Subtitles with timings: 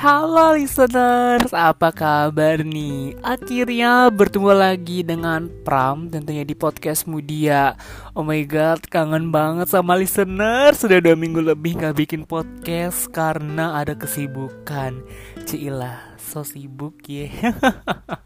[0.00, 3.20] Halo listeners, apa kabar nih?
[3.20, 7.76] Akhirnya bertemu lagi dengan Pram tentunya di podcast Mudia.
[8.16, 10.80] Oh my god, kangen banget sama listeners.
[10.80, 15.04] Sudah dua minggu lebih gak bikin podcast karena ada kesibukan.
[15.44, 17.28] Cilah, so sibuk ya.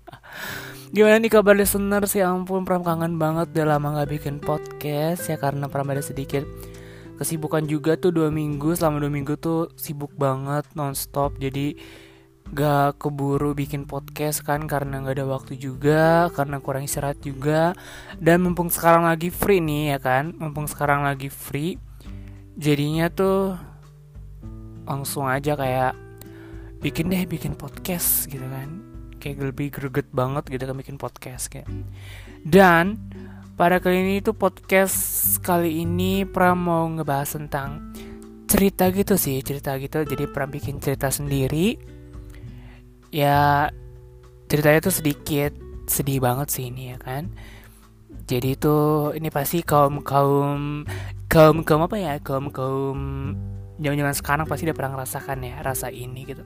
[0.94, 2.14] Gimana nih kabar listeners?
[2.14, 3.50] Ya ampun, Pram kangen banget.
[3.50, 6.46] Udah lama gak bikin podcast ya Karena Pram ada sedikit
[7.14, 11.38] kesibukan juga tuh dua minggu selama dua minggu tuh sibuk banget nonstop.
[11.38, 11.78] Jadi
[12.52, 17.72] gak keburu bikin podcast kan karena gak ada waktu juga karena kurang istirahat juga.
[18.20, 20.36] Dan mumpung sekarang lagi free nih ya kan?
[20.36, 21.78] Mumpung sekarang lagi free
[22.54, 23.58] jadinya tuh
[24.84, 25.92] langsung aja kayak
[26.84, 28.82] bikin deh bikin podcast gitu kan.
[29.22, 31.70] Kayak lebih greget banget gitu kan bikin podcast kayak.
[32.44, 33.00] Dan
[33.54, 34.96] pada kali ini tuh podcast
[35.38, 37.94] kali ini Pram mau ngebahas tentang
[38.50, 40.02] cerita gitu sih, cerita gitu.
[40.02, 41.78] Jadi Pram bikin cerita sendiri.
[43.14, 43.70] Ya
[44.50, 45.54] ceritanya tuh sedikit
[45.86, 47.30] sedih banget sih ini ya kan.
[48.26, 48.76] Jadi itu
[49.14, 50.82] ini pasti kaum kaum
[51.30, 52.98] kaum kaum apa ya kaum kaum
[53.74, 56.42] zaman-zaman sekarang pasti udah pernah ngerasakan ya rasa ini gitu.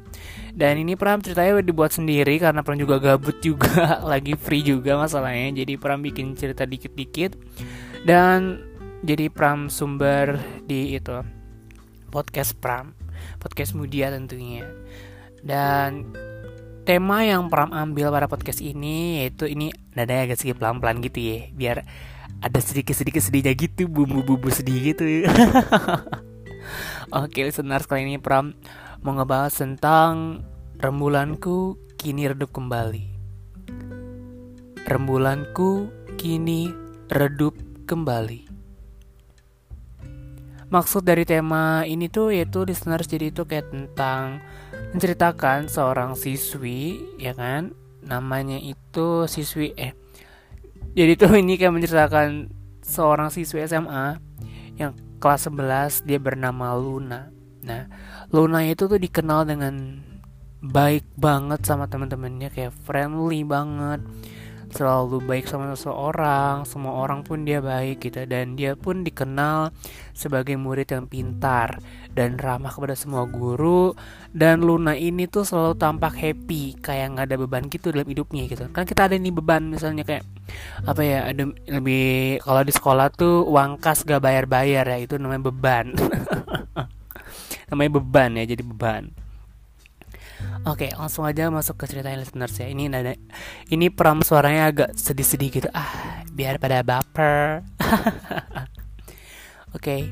[0.56, 5.64] Dan ini Pram ceritanya dibuat sendiri karena Pram juga gabut juga, lagi free juga masalahnya.
[5.64, 7.36] Jadi Pram bikin cerita dikit-dikit
[8.08, 8.64] dan
[9.04, 11.20] jadi Pram sumber di itu
[12.08, 12.96] podcast Pram,
[13.38, 14.64] podcast Mudia tentunya.
[15.44, 16.12] Dan
[16.88, 21.38] tema yang Pram ambil pada podcast ini yaitu ini nadanya agak sedikit pelan-pelan gitu ya,
[21.52, 21.84] biar
[22.38, 25.04] ada sedikit-sedikit sedihnya gitu, bumbu-bumbu sedih gitu.
[27.14, 28.52] Oke listeners kali ini Pram
[29.00, 30.42] mau ngebahas tentang
[30.78, 33.04] rembulanku kini redup kembali.
[34.86, 36.70] Rembulanku kini
[37.10, 37.56] redup
[37.88, 38.48] kembali.
[40.68, 44.44] Maksud dari tema ini tuh yaitu listeners jadi itu kayak tentang
[44.92, 47.72] menceritakan seorang siswi ya kan
[48.04, 49.96] namanya itu siswi eh
[50.92, 52.52] jadi tuh ini kayak menceritakan
[52.84, 54.16] seorang siswi SMA
[54.80, 57.30] yang kelas 11 dia bernama Luna.
[57.62, 57.90] Nah,
[58.30, 60.02] Luna itu tuh dikenal dengan
[60.58, 64.02] baik banget sama teman-temannya kayak friendly banget
[64.68, 69.72] selalu baik sama seseorang semua orang pun dia baik gitu dan dia pun dikenal
[70.12, 71.80] sebagai murid yang pintar
[72.12, 73.92] dan ramah kepada semua guru.
[74.28, 78.64] Dan Luna ini tuh selalu tampak happy kayak nggak ada beban gitu dalam hidupnya gitu.
[78.70, 80.24] Kan kita ada nih beban misalnya kayak
[80.84, 85.50] apa ya ada lebih kalau di sekolah tuh uang kas gak bayar-bayar ya itu namanya
[85.50, 85.92] beban.
[87.68, 89.17] Namanya beban ya jadi beban
[90.66, 92.68] Oke, langsung aja masuk ke cerita listeners ya.
[92.68, 93.14] Ini nada
[93.72, 95.68] ini peram suaranya agak sedih-sedih gitu.
[95.72, 97.64] Ah, biar pada baper.
[99.76, 100.10] Oke.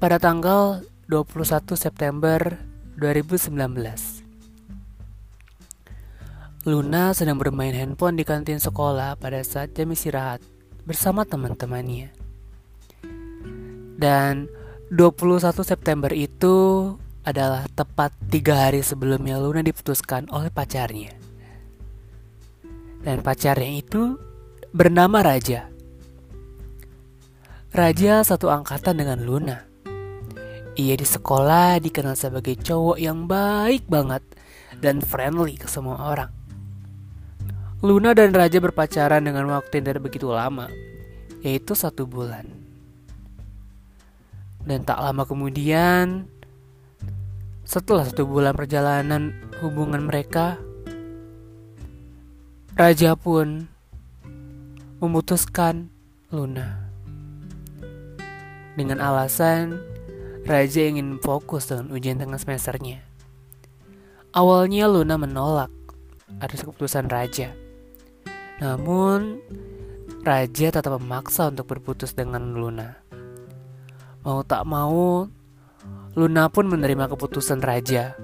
[0.00, 2.56] Pada tanggal 21 September
[2.96, 4.20] 2019.
[6.68, 10.44] Luna sedang bermain handphone di kantin sekolah pada saat jam istirahat
[10.84, 12.12] bersama teman-temannya.
[13.96, 14.48] Dan
[14.92, 16.56] 21 September itu
[17.24, 21.12] adalah tepat tiga hari sebelumnya Luna diputuskan oleh pacarnya.
[23.00, 24.16] Dan pacarnya itu
[24.72, 25.68] bernama Raja.
[27.70, 29.58] Raja satu angkatan dengan Luna.
[30.74, 34.24] Ia di sekolah dikenal sebagai cowok yang baik banget
[34.80, 36.30] dan friendly ke semua orang.
[37.80, 40.68] Luna dan Raja berpacaran dengan waktu yang tidak begitu lama,
[41.40, 42.44] yaitu satu bulan.
[44.60, 46.28] Dan tak lama kemudian,
[47.70, 49.30] setelah satu bulan perjalanan
[49.62, 50.58] hubungan mereka,
[52.74, 53.70] Raja pun
[54.98, 55.86] memutuskan
[56.34, 56.90] Luna.
[58.74, 59.78] Dengan alasan
[60.42, 63.06] Raja ingin fokus dengan ujian tengah semesternya.
[64.34, 65.70] Awalnya Luna menolak
[66.42, 67.54] atas keputusan Raja.
[68.58, 69.38] Namun,
[70.26, 72.98] Raja tetap memaksa untuk berputus dengan Luna.
[74.26, 75.30] Mau tak mau,
[76.18, 78.18] Luna pun menerima keputusan raja,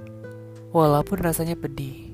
[0.75, 2.11] walaupun rasanya pedih.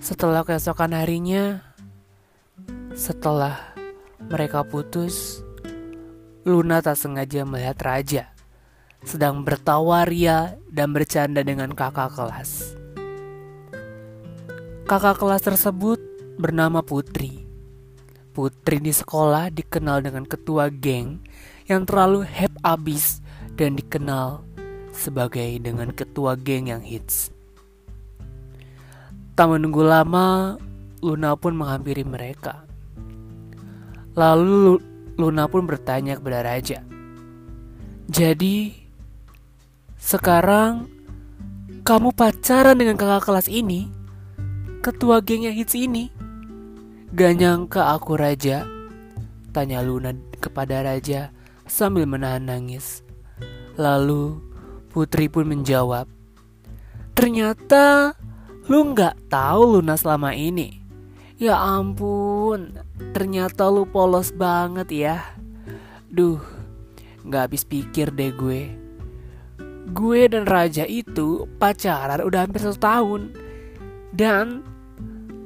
[0.00, 1.60] Setelah keesokan harinya,
[2.96, 3.76] setelah
[4.32, 5.44] mereka putus,
[6.48, 8.32] Luna tak sengaja melihat raja
[9.04, 12.74] sedang bertawaria dan bercanda dengan kakak kelas.
[14.88, 16.00] Kakak kelas tersebut
[16.40, 17.44] bernama Putri.
[18.32, 21.20] Putri di sekolah dikenal dengan ketua geng
[21.68, 23.20] yang terlalu hype abis
[23.54, 24.40] dan dikenal
[24.90, 27.30] sebagai dengan ketua geng yang hits.
[29.36, 30.58] Tak menunggu lama,
[31.04, 32.66] Luna pun menghampiri mereka.
[34.18, 34.82] Lalu
[35.14, 36.82] Luna pun bertanya kepada Raja.
[38.08, 38.88] Jadi,
[39.98, 40.86] Sekarang
[41.82, 43.90] kamu pacaran dengan kakak kelas ini
[44.78, 46.06] Ketua geng yang hits ini
[47.12, 48.62] Gak nyangka aku raja
[49.50, 51.34] Tanya Luna kepada raja
[51.68, 53.06] sambil menahan nangis.
[53.78, 54.42] Lalu
[54.88, 56.10] Putri pun menjawab
[57.14, 58.16] Ternyata
[58.66, 60.82] lu gak tahu Luna selama ini.
[61.38, 62.74] Ya ampun
[63.14, 65.16] Ternyata lu polos banget ya.
[66.10, 66.42] Duh
[67.28, 68.74] Gak habis pikir deh gue.
[69.94, 73.36] Gue dan Raja itu pacaran udah hampir satu tahun.
[74.10, 74.64] Dan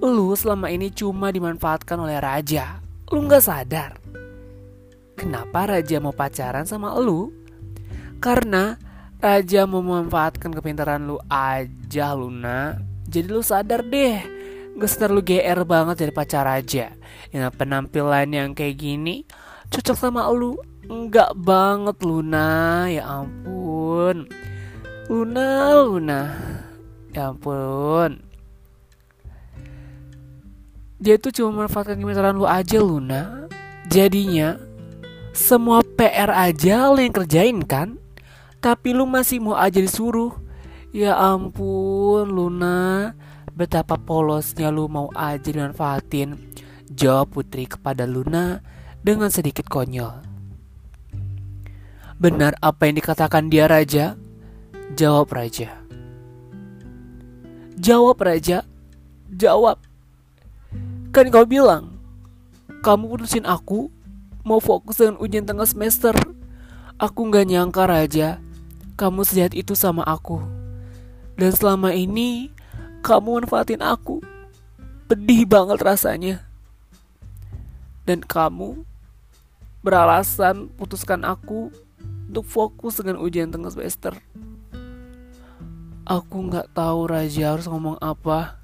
[0.03, 2.83] Lu selama ini cuma dimanfaatkan oleh Raja.
[3.11, 4.03] Lu gak sadar
[5.23, 7.31] Kenapa Raja mau pacaran sama lu?
[8.19, 8.75] Karena
[9.23, 12.75] Raja mau memanfaatkan kepintaran lu aja Luna.
[13.07, 14.19] Jadi lu sadar deh
[14.75, 16.91] Gak lu GR banget jadi pacar Raja.
[17.31, 19.23] Dengan penampilan yang kayak gini
[19.71, 20.59] Cocok sama lu?
[20.91, 22.91] Enggak banget Luna.
[22.91, 24.27] Ya ampun.
[25.07, 25.49] Luna
[25.87, 26.21] Luna.
[27.15, 28.27] Ya ampun.
[30.99, 33.47] Dia tuh cuma memanfaatkan kemitraan lu aja Luna.
[33.87, 34.72] Jadinya
[35.33, 37.97] Semua PR aja lu yang kerjain kan?
[38.61, 40.37] Tapi lu masih mau aja disuruh.
[40.93, 43.17] Ya ampun Luna.
[43.57, 46.37] Betapa polosnya lu mau aja dimanfaatin
[46.89, 48.61] Jawab Putri kepada Luna
[49.01, 50.21] Dengan sedikit konyol.
[52.21, 54.21] Benar apa yang dikatakan dia Raja?
[55.01, 55.73] Jawab Raja.
[57.81, 58.69] Jawab Raja.
[59.33, 59.81] Jawab.
[61.09, 61.97] Kan kau bilang
[62.85, 64.02] Kamu putusin aku
[64.43, 66.19] Mau fokus dengan ujian tengah semester.
[66.99, 68.43] Aku gak nyangka Raja
[68.99, 70.43] Kamu sejahat itu sama aku.
[71.39, 72.51] Dan selama ini
[73.07, 74.19] Kamu manfaatin aku.
[75.07, 76.43] Pedih banget rasanya.
[78.03, 78.83] Dan kamu
[79.83, 81.71] Beralasan putuskan aku
[82.27, 84.19] Untuk fokus dengan ujian tengah semester.
[86.03, 88.59] Aku gak tahu Raja harus ngomong apa.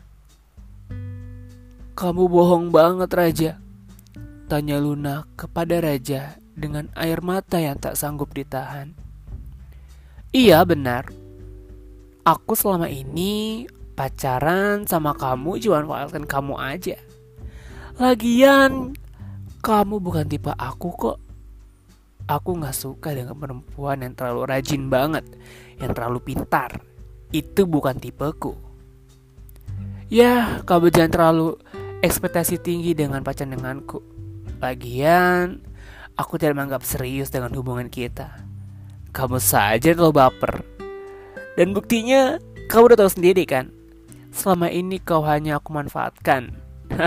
[1.94, 3.52] Kamu bohong banget Raja
[4.48, 8.96] Tanya Luna kepada Raja dengan air mata yang tak sanggup ditahan.
[10.32, 11.12] Iya benar.
[12.24, 16.96] Aku selama ini pacaran sama kamu cuma manfaatkan kamu aja.
[18.00, 18.96] Lagian
[19.60, 21.18] kamu bukan tipe aku kok.
[22.24, 25.24] Aku gak suka dengan perempuan yang terlalu rajin banget
[25.76, 26.80] Yang terlalu pintar.
[27.32, 28.56] Itu bukan tipeku.
[30.08, 31.60] Ya, kamu jangan terlalu
[32.00, 34.17] ekspektasi tinggi dengan pacar denganku.
[34.58, 35.62] Lagian,
[36.18, 38.42] aku tidak menganggap serius dengan hubungan kita.
[39.14, 40.66] Kamu saja terlalu baper.
[41.54, 43.70] Dan buktinya, kamu udah tahu sendiri kan?
[44.34, 46.58] Selama ini kau hanya aku manfaatkan.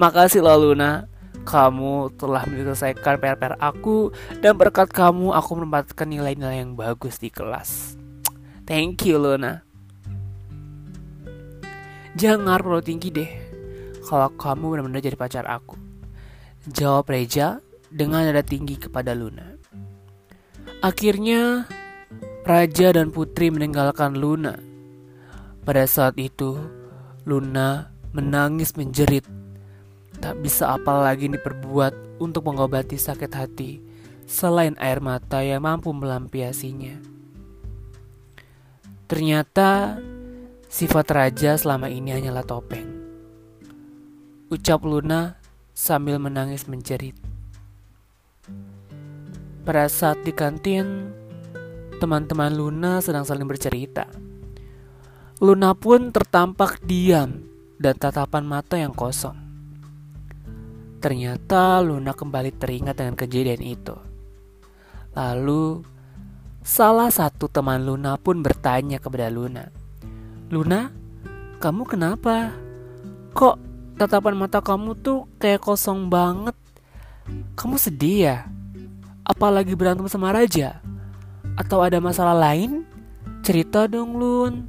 [0.00, 1.10] Makasih loh Luna.
[1.44, 4.08] Kamu telah menyelesaikan PR-PR aku
[4.40, 8.00] dan berkat kamu aku mendapatkan nilai-nilai yang bagus di kelas.
[8.64, 9.60] Thank you Luna.
[12.16, 13.30] Jangan perlu tinggi deh
[14.08, 15.83] kalau kamu benar-benar jadi pacar aku.
[16.64, 17.60] Jawab Reja
[17.92, 19.52] dengan nada tinggi kepada Luna.
[20.80, 21.68] Akhirnya,
[22.40, 24.56] Raja dan Putri meninggalkan Luna.
[25.68, 26.56] Pada saat itu,
[27.28, 29.28] Luna menangis menjerit.
[30.24, 33.84] Tak bisa apa lagi diperbuat untuk mengobati sakit hati
[34.24, 36.96] selain air mata yang mampu melampiasinya.
[39.04, 40.00] Ternyata
[40.72, 42.88] sifat raja selama ini hanyalah topeng.
[44.48, 45.43] Ucap Luna
[45.74, 47.18] sambil menangis menjerit.
[49.66, 51.10] Pada saat di kantin,
[51.98, 54.06] teman-teman Luna sedang saling bercerita.
[55.42, 57.42] Luna pun tertampak diam
[57.74, 59.34] dan tatapan mata yang kosong.
[61.02, 63.96] Ternyata Luna kembali teringat dengan kejadian itu.
[65.12, 65.84] Lalu,
[66.62, 69.68] salah satu teman Luna pun bertanya kepada Luna,
[70.48, 70.88] "Luna,
[71.60, 72.52] kamu kenapa?
[73.32, 73.63] Kok
[73.94, 76.54] tatapan mata kamu tuh kayak kosong banget.
[77.54, 78.38] Kamu sedih ya?
[79.24, 80.82] Apalagi berantem sama Raja?
[81.56, 82.84] Atau ada masalah lain?
[83.46, 84.66] Cerita dong Lun.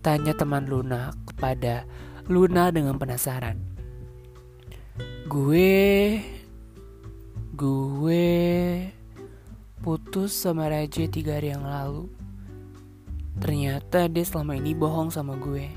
[0.00, 1.84] Tanya teman Luna kepada
[2.30, 3.58] Luna dengan penasaran.
[5.26, 6.22] Gue
[7.56, 8.28] Gue
[9.82, 12.06] putus sama Raja tiga hari yang lalu.
[13.36, 15.68] Ternyata dia selama ini bohong sama gue.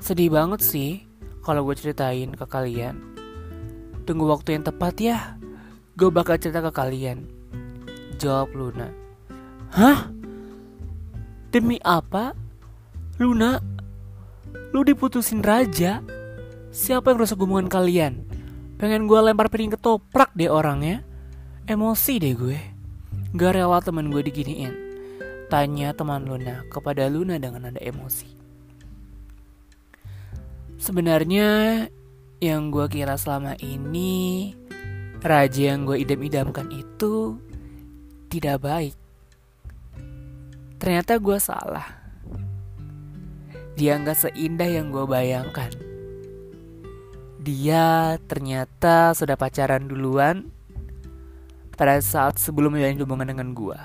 [0.00, 1.11] Sedih banget sih
[1.42, 2.98] kalau gue ceritain ke kalian.
[4.06, 5.18] Tunggu waktu yang tepat ya.
[5.98, 7.26] Gue bakal cerita ke kalian.
[8.16, 8.88] Jawab Luna.
[9.74, 10.08] Hah?
[11.52, 12.32] Demi apa?
[13.20, 13.60] Luna?
[14.72, 16.00] Lu diputusin raja?
[16.72, 18.24] Siapa yang rusak hubungan kalian?
[18.80, 21.04] Pengen gue lempar piring ketoprak deh orangnya.
[21.68, 22.58] Emosi deh gue.
[23.36, 24.74] Gak rela temen gue diginiin.
[25.52, 28.41] Tanya teman Luna kepada Luna dengan nada emosi.
[30.82, 31.86] Sebenarnya
[32.42, 34.50] yang gue kira selama ini
[35.22, 37.38] raja yang gue idam-idamkan itu
[38.26, 38.98] tidak baik.
[40.82, 41.86] Ternyata gue salah.
[43.78, 45.70] Dia nggak seindah yang gue bayangkan.
[47.38, 50.50] Dia ternyata sudah pacaran duluan
[51.78, 53.78] pada saat sebelum menjalin hubungan dengan gue.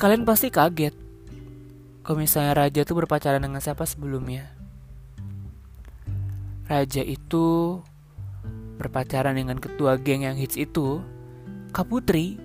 [0.00, 0.96] Kalian pasti kaget
[2.00, 4.55] kalau misalnya Raja tuh berpacaran dengan siapa sebelumnya.
[6.66, 7.78] Raja itu
[8.76, 10.98] berpacaran dengan ketua geng yang hits itu,
[11.70, 12.42] Kaputri.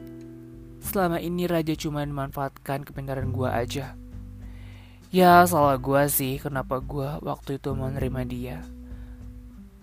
[0.82, 3.98] Selama ini Raja cuma memanfaatkan kepintaran gua aja.
[5.10, 8.62] Ya salah gua sih kenapa gua waktu itu mau nerima dia.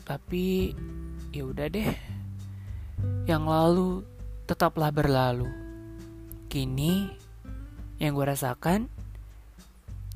[0.06, 0.72] Tapi
[1.34, 1.90] ya udah deh.
[3.26, 3.90] Yang lalu
[4.48, 5.46] tetaplah berlalu.
[6.48, 7.12] Kini
[8.00, 8.88] yang gue rasakan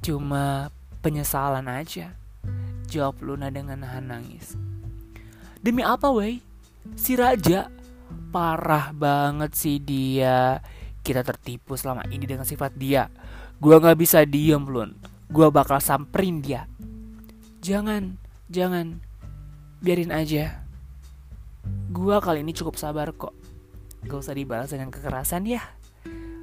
[0.00, 0.72] cuma
[1.04, 2.16] penyesalan aja.
[2.92, 4.52] Jawab Luna dengan nahan nangis.
[5.64, 6.44] Demi apa, wey?
[6.92, 7.72] Si Raja
[8.28, 10.60] parah banget sih dia.
[11.00, 13.08] Kita tertipu selama ini dengan sifat dia.
[13.56, 14.92] Gua nggak bisa diem, Lun.
[15.32, 16.68] Gua bakal samperin dia.
[17.64, 18.20] Jangan,
[18.52, 19.00] jangan.
[19.80, 20.60] Biarin aja.
[21.88, 23.32] Gua kali ini cukup sabar kok.
[24.02, 25.62] Gak usah dibalas dengan kekerasan ya.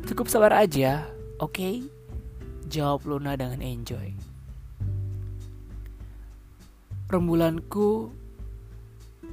[0.07, 1.03] Cukup sabar aja,
[1.43, 1.53] oke?
[1.53, 1.75] Okay?
[2.71, 4.28] Jawab Luna dengan enjoy.
[7.09, 8.13] Rembulanku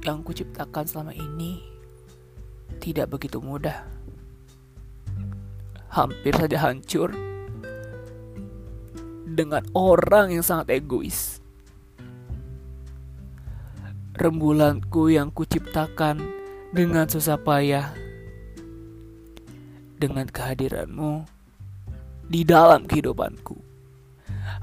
[0.01, 1.61] yang kuciptakan selama ini
[2.81, 3.85] tidak begitu mudah.
[5.93, 7.13] Hampir saja hancur
[9.29, 11.37] dengan orang yang sangat egois.
[14.17, 16.17] Rembulanku yang kuciptakan
[16.73, 17.93] dengan susah payah.
[20.01, 21.29] Dengan kehadiranmu
[22.25, 23.61] di dalam kehidupanku.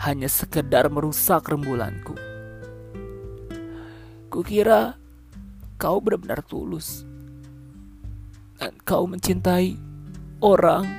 [0.02, 2.13] Hanya sekedar merusak rembulanku.
[4.34, 4.98] Kukira
[5.78, 7.06] kau benar-benar tulus
[8.58, 9.78] dan kau mencintai
[10.42, 10.90] orang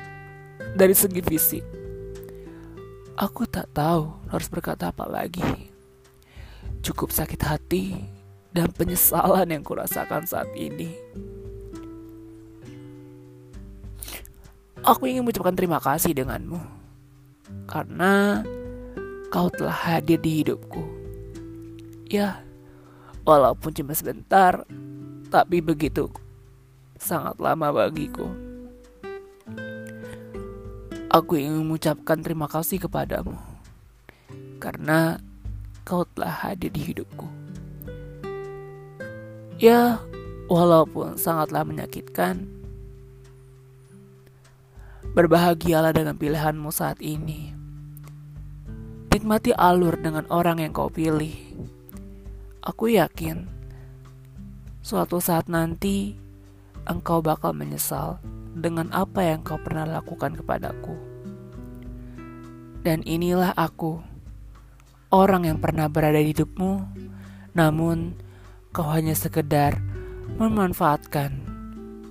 [0.80, 1.60] dari segi fisik.
[3.20, 5.44] Aku tak tahu harus berkata apa lagi.
[6.80, 8.00] Cukup sakit hati
[8.56, 10.96] dan penyesalan yang kurasakan saat ini.
[14.80, 16.64] Aku ingin mengucapkan terima kasih denganmu
[17.68, 18.48] karena
[19.28, 20.88] kau telah hadir di hidupku.
[22.08, 22.46] Ya,
[23.26, 24.70] Walaupun cuma sebentar,
[25.34, 26.14] tapi begitu
[27.02, 28.30] sangat lama bagiku.
[31.10, 33.34] Aku ingin mengucapkan terima kasih kepadamu
[34.62, 35.22] karena
[35.86, 37.30] kau telah hadir di hidupku.
[39.62, 40.02] Ya,
[40.50, 42.50] walaupun sangatlah menyakitkan,
[45.16, 47.54] berbahagialah dengan pilihanmu saat ini.
[49.16, 51.45] Nikmati alur dengan orang yang kau pilih
[52.66, 53.46] Aku yakin
[54.82, 56.18] suatu saat nanti
[56.90, 58.18] engkau bakal menyesal
[58.58, 60.98] dengan apa yang kau pernah lakukan kepadaku.
[62.82, 64.02] Dan inilah aku,
[65.14, 66.74] orang yang pernah berada di hidupmu,
[67.54, 68.18] namun
[68.74, 69.78] kau hanya sekedar
[70.42, 71.38] memanfaatkan,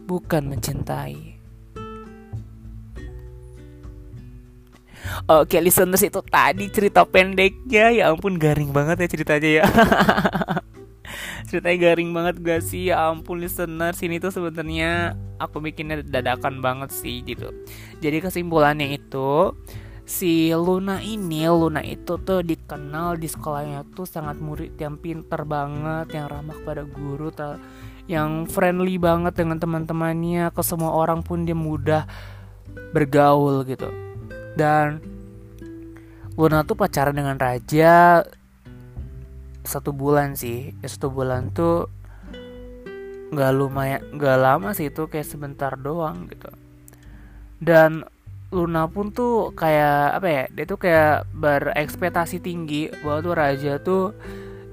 [0.06, 1.33] bukan mencintai.
[5.28, 7.92] Oke listeners itu tadi cerita pendeknya.
[7.92, 9.64] Ya ampun garing banget ya ceritanya ya.
[11.48, 12.90] Ceritanya garing banget gak sih?
[12.90, 17.52] Ya ampun listeners Ini tuh sebenarnya aku bikinnya dadakan banget sih gitu.
[18.00, 19.54] Jadi kesimpulannya itu
[20.04, 26.12] Si Luna ini Luna itu tuh dikenal di sekolahnya tuh sangat murid yang pinter banget
[26.12, 27.28] Yang ramah kepada guru
[28.04, 30.52] Yang friendly banget dengan teman-temannya.
[30.52, 32.04] Ke semua orang pun dia mudah
[32.92, 34.03] bergaul gitu
[34.54, 35.02] dan
[36.34, 38.26] Luna tuh pacaran dengan Raja
[39.64, 41.88] satu bulan sih ya, satu bulan tuh
[43.30, 46.50] nggak lumayan nggak lama sih itu kayak sebentar doang gitu
[47.62, 48.04] dan
[48.54, 54.14] Luna pun tuh kayak apa ya dia tuh kayak berekspektasi tinggi bahwa tuh Raja tuh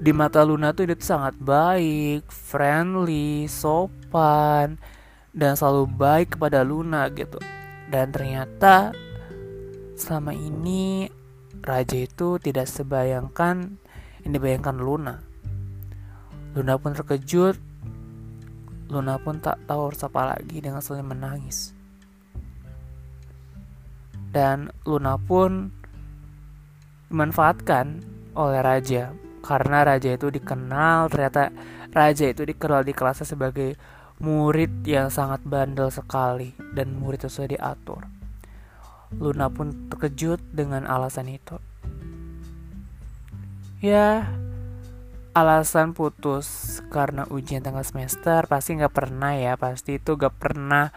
[0.02, 4.74] di mata Luna tuh dia tuh sangat baik, friendly, sopan,
[5.30, 7.38] dan selalu baik kepada Luna gitu.
[7.86, 8.90] Dan ternyata
[10.02, 11.06] selama ini
[11.62, 13.78] raja itu tidak sebayangkan
[14.26, 15.22] yang dibayangkan Luna.
[16.58, 17.54] Luna pun terkejut.
[18.90, 21.70] Luna pun tak tahu harus apa lagi dengan saling menangis.
[24.34, 25.70] Dan Luna pun
[27.08, 28.02] dimanfaatkan
[28.34, 29.12] oleh raja
[29.44, 31.52] karena raja itu dikenal ternyata
[31.92, 33.76] raja itu dikenal di kelasnya sebagai
[34.24, 38.21] murid yang sangat bandel sekali dan murid itu sudah diatur.
[39.20, 41.56] Luna pun terkejut dengan alasan itu.
[43.82, 44.30] Ya,
[45.34, 50.92] alasan putus karena ujian tengah semester pasti nggak pernah ya, pasti itu nggak pernah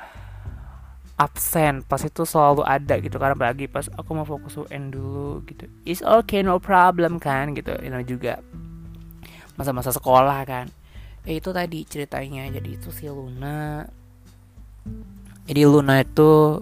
[1.15, 1.81] absen.
[1.87, 5.65] Pas itu selalu ada gitu karena bagi pas aku mau fokus UN dulu gitu.
[5.87, 7.73] It's okay no problem kan gitu.
[7.87, 8.43] Know juga
[9.55, 10.67] masa-masa sekolah kan.
[11.25, 12.45] Ya itu tadi ceritanya.
[12.51, 13.87] Jadi itu si Luna.
[15.47, 16.61] Jadi Luna itu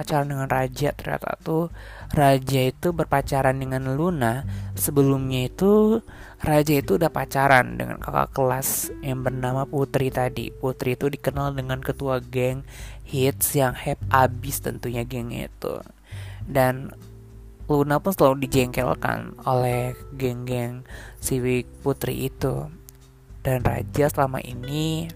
[0.00, 1.68] berpacaran dengan Raja ternyata tuh
[2.16, 4.48] Raja itu berpacaran dengan Luna.
[4.72, 6.00] Sebelumnya itu
[6.40, 10.48] Raja itu udah pacaran dengan kakak kelas yang bernama Putri tadi.
[10.48, 12.64] Putri itu dikenal dengan ketua geng
[13.04, 15.84] hits yang hype abis tentunya geng itu.
[16.48, 16.96] Dan
[17.68, 20.80] Luna pun selalu dijengkelkan oleh geng-geng
[21.20, 22.72] Siwik Putri itu.
[23.44, 25.12] Dan Raja selama ini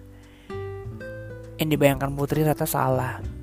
[1.57, 3.34] yang dibayangkan Putri ternyata salah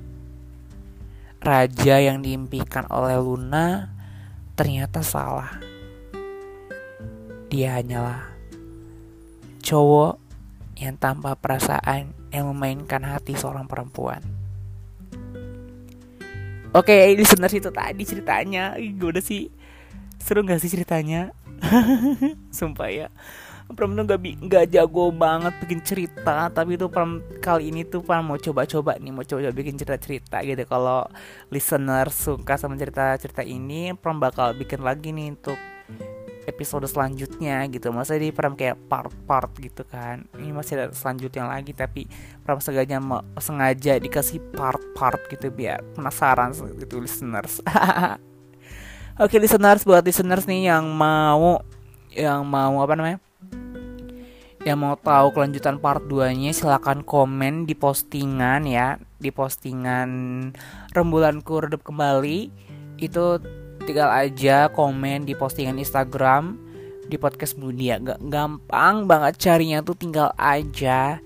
[1.42, 3.90] Raja yang diimpikan oleh Luna
[4.54, 5.58] ternyata salah
[7.50, 8.30] dia hanyalah
[9.58, 10.22] cowok
[10.78, 14.22] yang tanpa perasaan yang memainkan hati seorang perempuan
[16.72, 18.72] Oke, ini sebenarnya itu tadi ceritanya.
[18.96, 19.52] Gue udah sih
[20.16, 21.36] seru gak sih ceritanya?
[22.56, 23.08] Sumpah ya.
[23.72, 28.26] Pram tuh gak, gak jago banget bikin cerita Tapi tuh Pram kali ini tuh Pram
[28.26, 30.62] mau coba-coba nih Mau coba-coba bikin cerita-cerita gitu.
[30.66, 31.06] Kalau
[31.48, 35.56] listener suka sama cerita-cerita ini Pram bakal bikin lagi nih untuk
[36.46, 37.94] episode selanjutnya gitu.
[37.94, 40.26] Masa di pram kayak part-part gitu kan.
[40.34, 42.06] Ini masih ada selanjutnya lagi tapi
[42.42, 42.98] pram sengaja
[43.38, 47.62] sengaja dikasih part-part gitu biar penasaran gitu listeners.
[49.22, 51.60] Oke okay, listeners buat listeners nih yang mau
[52.12, 53.18] yang mau apa namanya
[54.62, 58.98] yang mau tahu kelanjutan part 2 nya silahkan komen di postingan ya.
[59.18, 60.10] Di postingan
[60.94, 62.50] rembulanku redup kembali.
[63.02, 63.42] Itu
[63.82, 66.54] tinggal aja komen di postingan Instagram
[67.10, 71.18] di podcast Mudia gak gampang banget carinya tuh tinggal aja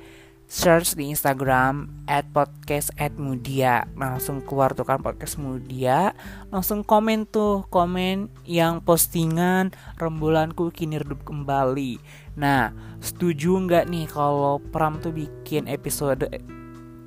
[0.46, 3.86] search di Instagram at podcast at Mudia.
[3.98, 6.14] Nah, langsung keluar tuh kan podcast Mudia.
[6.54, 11.98] Langsung komen tuh komen yang postingan rembulanku kini redup kembali.
[12.36, 16.28] Nah setuju nggak nih kalau Pram tuh bikin episode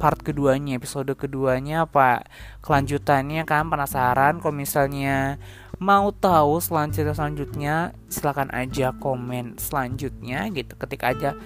[0.02, 2.26] part keduanya episode keduanya apa?
[2.66, 5.38] Kelanjutannya kan penasaran kalau misalnya
[5.78, 7.76] mau tahu selanjutnya selanjutnya
[8.10, 10.74] silahkan aja komen selanjutnya gitu.
[10.76, 11.38] Ketik aja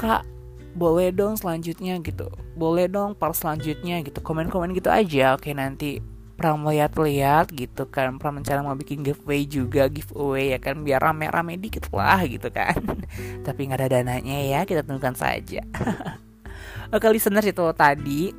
[0.00, 0.35] kak
[0.76, 2.28] boleh dong selanjutnya gitu.
[2.52, 4.20] Boleh dong part selanjutnya gitu.
[4.20, 5.34] Komen-komen gitu aja.
[5.34, 6.04] Oke nanti
[6.36, 8.20] Pram lihat-lihat gitu kan.
[8.20, 12.76] Pram rencana mau bikin giveaway juga giveaway ya kan biar rame-rame dikit lah gitu kan.
[13.46, 15.64] Tapi nggak ada dananya ya kita tentukan saja.
[16.94, 18.36] Oke listeners itu tadi.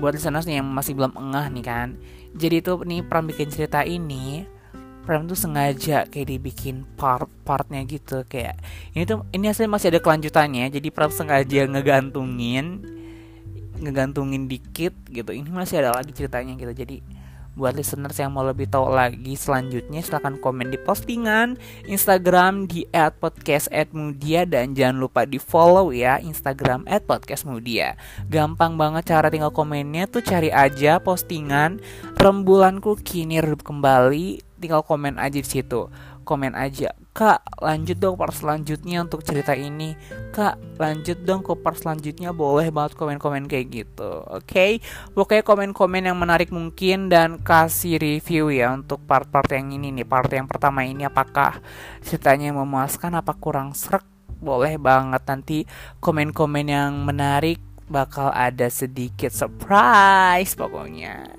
[0.00, 1.88] Buat listeners yang masih belum engah nih kan.
[2.32, 4.55] Jadi itu nih Pram bikin cerita ini
[5.06, 8.58] Pram tuh sengaja kayak dibikin part-partnya gitu Kayak
[8.90, 12.82] ini tuh ini hasilnya masih ada kelanjutannya Jadi Pram sengaja ngegantungin
[13.78, 16.98] Ngegantungin dikit gitu Ini masih ada lagi ceritanya gitu Jadi
[17.56, 21.56] Buat listeners yang mau lebih tahu lagi selanjutnya silahkan komen di postingan
[21.88, 27.96] Instagram di @podcast@mudia dan jangan lupa di follow ya Instagram @podcastmudia.
[28.28, 31.80] Gampang banget cara tinggal komennya tuh cari aja postingan
[32.20, 35.88] rembulanku kini redup kembali tinggal komen aja di situ.
[36.26, 39.96] Komen aja kak lanjut dong part selanjutnya untuk cerita ini.
[40.36, 44.20] Kak lanjut dong ke part selanjutnya boleh banget komen-komen kayak gitu.
[44.28, 44.44] Oke?
[44.44, 44.70] Okay?
[45.16, 50.04] pokoknya komen-komen yang menarik mungkin dan kasih review ya untuk part-part yang ini nih.
[50.04, 51.56] Part yang pertama ini apakah
[52.04, 54.04] ceritanya memuaskan apa kurang serak?
[54.36, 55.24] Boleh banget.
[55.24, 55.64] Nanti
[56.04, 61.32] komen-komen yang menarik bakal ada sedikit surprise pokoknya.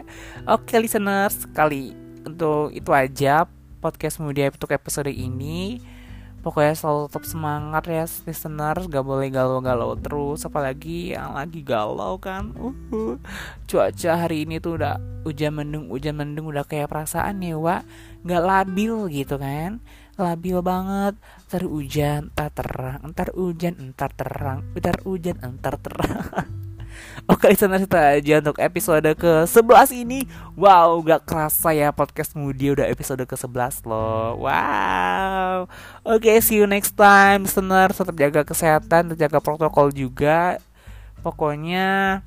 [0.49, 3.47] Oke okay, listeners kali untuk itu aja
[3.79, 5.79] podcast Mudia untuk episode ini.
[6.45, 12.55] Pokoknya selalu tetap semangat ya listener Gak boleh galau-galau terus Apalagi yang lagi galau kan.
[12.55, 13.19] Uh,
[13.67, 14.95] Cuaca hari ini tuh udah
[15.27, 17.83] hujan mendung Hujan mendung udah kayak perasaan ya Wak.
[18.23, 19.83] Gak labil gitu kan.
[20.15, 21.19] Labil banget.
[21.51, 26.47] Ntar hujan, ntar terang Ntar hujan, ntar terang Ntar hujan, ntar terang
[27.27, 30.23] Oke listener itu aja untuk episode ke-11 ini.
[30.55, 34.47] Wow gak kerasa ya podcast Mudi udah episode ke-11 loh.
[34.47, 35.67] Wow.
[36.07, 37.91] Oke okay, see you next time listener.
[37.91, 40.63] Tetap jaga kesehatan, tetap jaga protokol juga.
[41.19, 42.21] Pokoknya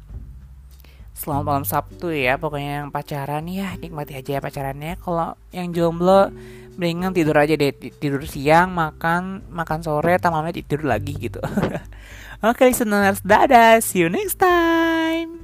[1.21, 2.41] Selamat malam Sabtu ya.
[2.41, 4.97] Pokoknya yang pacaran ya Nikmati aja ya pacarannya.
[5.01, 6.33] Kalau yang jomblo
[6.81, 7.77] Mendingan tidur aja deh.
[7.77, 11.41] Tidur siang, makan Makan sore, malamnya tidur lagi gitu
[12.41, 15.37] Oke listeners, dadah, see you next time.